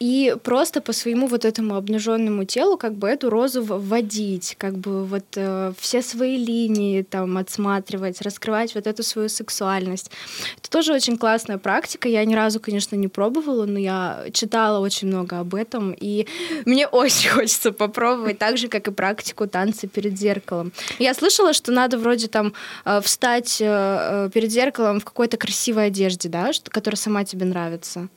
[0.00, 5.04] и просто по своему вот этому обнаженному телу как бы эту розу вводить, как бы
[5.04, 10.10] вот э, все свои линии там отсматривать, раскрывать вот эту свою сексуальность.
[10.58, 12.08] Это тоже очень классная практика.
[12.08, 16.26] Я ни разу, конечно, не пробовала, но я читала очень много об этом, и
[16.64, 20.72] мне очень хочется попробовать, так же, как и практику танца перед зеркалом.
[20.98, 22.52] Я слышала, что надо вроде там
[22.84, 27.46] э, встать э, э, перед зеркалом в какой-то красивой одежде, да, что, которая сама тебе
[27.46, 28.08] нравится.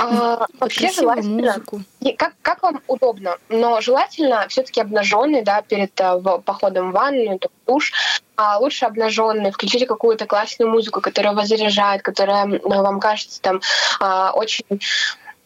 [0.00, 1.82] А, вообще желательно, музыку.
[2.16, 7.48] как, как вам удобно, но желательно все-таки обнаженный, да, перед э, походом в ванную, то
[7.48, 7.92] в душ,
[8.36, 13.60] а лучше обнаженный, включите какую-то классную музыку, которая вас заряжает, которая вам кажется там
[13.98, 14.64] а, очень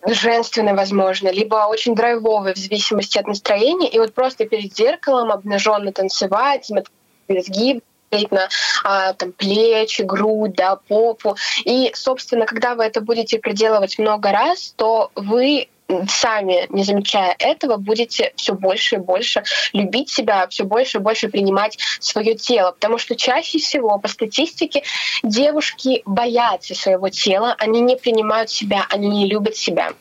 [0.05, 5.93] женственной, возможно, либо очень драйвовой в зависимости от настроения, и вот просто перед зеркалом обнаженно
[5.93, 6.91] танцевать, смотреть
[7.29, 7.85] изгиб,
[8.31, 8.49] на
[8.85, 11.37] а, там, плечи, грудь, да, попу.
[11.65, 15.69] И, собственно, когда вы это будете проделывать много раз, то вы
[16.09, 19.43] сами, не замечая этого, будете все больше и больше
[19.73, 22.73] любить себя, все больше и больше принимать свое тело.
[22.73, 24.83] Потому что чаще всего, по статистике,
[25.23, 29.93] девушки боятся своего тела, они не принимают себя, они не любят себя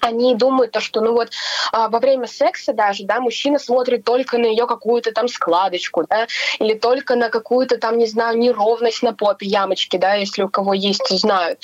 [0.00, 1.30] они думают то, что ну вот
[1.72, 6.26] а, во время секса даже, да, мужчина смотрит только на ее какую-то там складочку, да,
[6.58, 10.74] или только на какую-то там, не знаю, неровность на попе, ямочки, да, если у кого
[10.74, 11.60] есть, знают.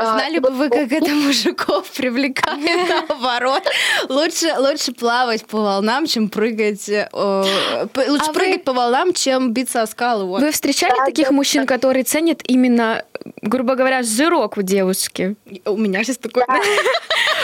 [0.00, 3.62] А, Знали и бы вот- вы, как это мужиков привлекает наоборот.
[4.08, 6.88] Лучше, лучше плавать по волнам, чем прыгать...
[6.88, 10.24] э, лучше А вы- прыгать по волнам, чем биться о скалы.
[10.24, 10.40] вот.
[10.40, 13.04] Вы встречали Да, таких да, мужчин, которые ценят именно,
[13.42, 15.36] грубо говоря, жирок у девушки?
[15.64, 16.44] У меня сейчас такой...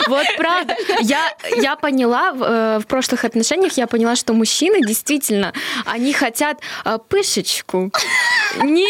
[0.09, 0.77] Вот правда.
[1.01, 5.53] Я, я поняла, в, э, в прошлых отношениях я поняла, что мужчины действительно,
[5.85, 7.91] они хотят э, пышечку.
[8.63, 8.87] Не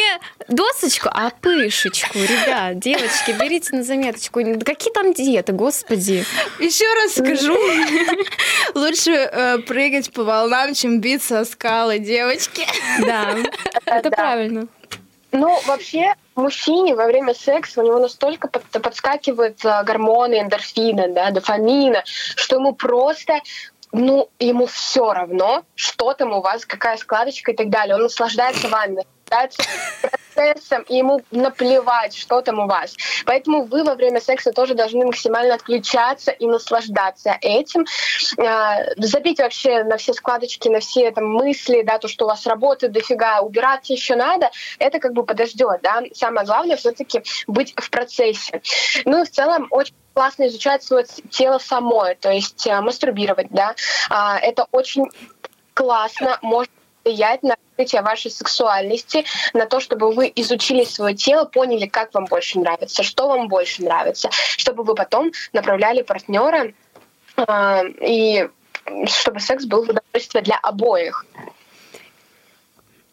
[0.49, 2.19] досочку, а пышечку.
[2.19, 4.41] Ребят, девочки, берите на заметочку.
[4.65, 6.25] Какие там диеты, господи.
[6.59, 7.57] Еще раз скажу,
[8.75, 12.67] лучше э, прыгать по волнам, чем биться о скалы, девочки.
[13.01, 13.37] Да,
[13.85, 14.17] это Да.
[14.17, 14.69] правильно.
[15.33, 21.31] Ну, вообще, мужчине во время секса у него настолько под- подскакивают а, гормоны, эндорфина, да,
[21.31, 23.41] дофамина, что ему просто
[23.93, 27.97] ну, ему все равно, что там у вас, какая складочка и так далее.
[27.97, 29.63] Он наслаждается вами, наслаждается
[30.37, 32.95] процессом, и ему наплевать, что там у вас.
[33.25, 37.87] Поэтому вы во время секса тоже должны максимально отключаться и наслаждаться этим.
[38.39, 42.47] А, Забить вообще на все складочки, на все там мысли, да, то, что у вас
[42.47, 46.03] работает дофига, убираться еще надо, это как бы подождет, да.
[46.15, 48.63] Самое главное все-таки быть в процессе.
[49.05, 53.75] Ну и в целом очень классно изучать свое тело самое, то есть э, мастурбировать, да.
[54.09, 55.07] А, Это очень
[55.75, 56.71] классно, может
[57.07, 62.25] влиять на развитие вашей сексуальности, на то, чтобы вы изучили свое тело, поняли, как вам
[62.27, 66.73] больше нравится, что вам больше нравится, чтобы вы потом направляли партнера
[67.37, 68.49] а, и
[69.07, 71.25] чтобы секс был в удовольствие для обоих.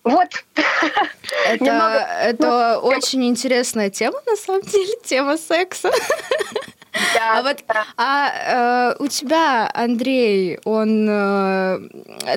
[0.04, 0.28] Вот.
[1.48, 5.92] Это, Немного- это очень интересная тема, на самом деле, тема секса.
[6.94, 7.86] Да, А вот да.
[7.98, 11.08] а, э, у тебя, Андрей, он...
[11.10, 11.80] э,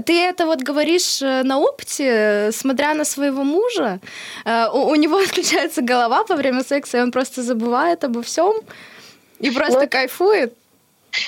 [0.05, 4.01] ты это вот говоришь э, на опыте, смотря на своего мужа?
[4.45, 8.55] Э, у, у него отключается голова во время секса, и он просто забывает обо всем
[9.39, 10.55] и просто Ну, кайфует?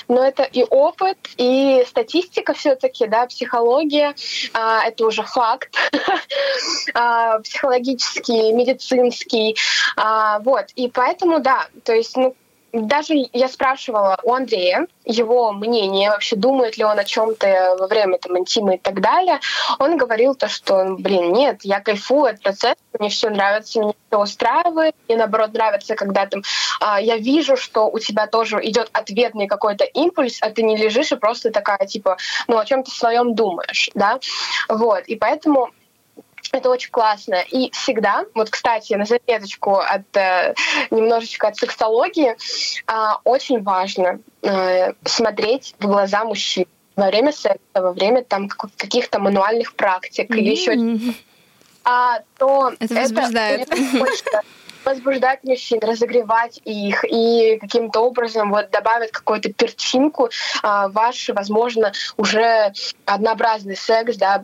[0.07, 4.15] Но это и опыт, и статистика все-таки, да, психология,
[4.53, 5.75] а, это уже факт,
[6.93, 9.55] а, психологический, медицинский,
[9.95, 10.65] а, вот.
[10.75, 12.35] И поэтому, да, то есть, ну,
[12.71, 18.19] даже я спрашивала у Андрея его мнение, вообще думает ли он о чем-то во время
[18.19, 19.39] там, интима и так далее.
[19.79, 24.19] Он говорил то, что, блин, нет, я кайфую от процесса, мне все нравится, мне все
[24.19, 26.43] устраивает, мне наоборот нравится, когда там
[26.79, 31.11] а, я вижу, что у тебя тоже идет ответный какой-то импульс, а ты не лежишь
[31.11, 32.17] и просто такая типа,
[32.47, 34.19] ну о чем ты своем думаешь, да,
[34.67, 35.71] вот, и поэтому
[36.51, 37.43] это очень классно.
[37.49, 40.53] И всегда, вот, кстати, на заметочку от э,
[40.91, 42.35] немножечко от сексологии,
[42.87, 48.71] а, очень важно э, смотреть в глаза мужчин во время секса, во время там как-
[48.75, 50.75] каких-то мануальных практик или еще
[51.83, 53.69] а, то Это возбуждает.
[53.97, 54.23] больше
[54.85, 60.29] возбуждать мужчин, разогревать их и каким-то образом вот добавить какую-то перчинку
[60.63, 62.73] а, ваш, возможно, уже
[63.05, 64.43] однообразный секс, да,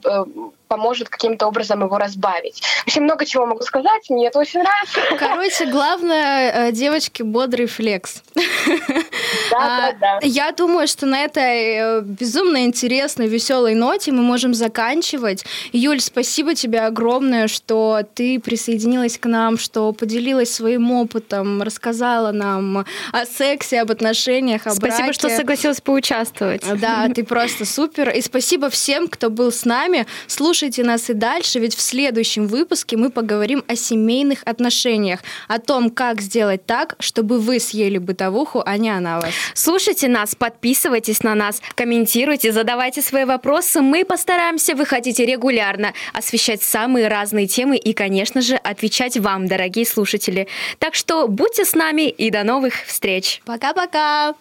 [0.67, 2.61] поможет каким-то образом его разбавить.
[2.85, 4.99] Вообще много чего могу сказать, мне это очень нравится.
[5.17, 8.23] Короче, главное, э, девочки, бодрый флекс.
[9.59, 10.27] Да, А, да, да.
[10.27, 15.45] Я думаю, что на этой э, безумно интересной, веселой ноте мы можем заканчивать.
[15.71, 22.85] Юль, спасибо тебе огромное, что ты присоединилась к нам, что поделилась своим опытом, рассказала нам
[23.11, 25.37] о сексе, об отношениях, о Спасибо, что браке.
[25.37, 26.63] согласилась поучаствовать.
[26.79, 28.09] Да, ты просто супер.
[28.09, 30.05] И спасибо всем, кто был с нами.
[30.27, 35.89] Слушайте нас и дальше, ведь в следующем выпуске мы поговорим о семейных отношениях, о том,
[35.89, 39.33] как сделать так, чтобы вы съели бытовуху, а не она вас.
[39.53, 43.81] Слушайте нас, подписывайтесь на нас, комментируйте, задавайте свои вопросы.
[43.81, 50.47] Мы постараемся выходить регулярно, освещать самые разные темы и, конечно же, отвечать вам, дорогие слушатели.
[50.79, 53.41] Так что будьте с нами и до новых встреч!
[53.45, 54.35] Пока-пока!